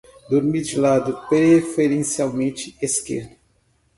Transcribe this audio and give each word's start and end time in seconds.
Dormir 0.31 0.63
de 0.63 0.79
lado, 0.79 1.27
preferencialmente 1.29 2.75
esquerdo 2.81 3.35